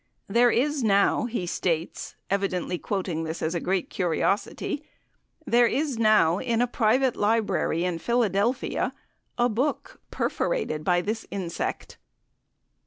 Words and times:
"There 0.27 0.49
is 0.49 0.83
now," 0.83 1.25
he 1.25 1.45
states, 1.45 2.15
evidently 2.27 2.79
quoting 2.79 3.23
it 3.27 3.39
as 3.39 3.53
a 3.53 3.59
great 3.59 3.91
curiosity, 3.91 4.83
"there 5.45 5.67
is 5.67 5.99
now, 5.99 6.39
in 6.39 6.59
a 6.59 6.65
private 6.65 7.15
library 7.15 7.83
in 7.85 7.99
Philadelphia, 7.99 8.95
a 9.37 9.47
book 9.47 10.01
perforated 10.09 10.83
by 10.83 11.01
this 11.01 11.27
insect." 11.29 11.99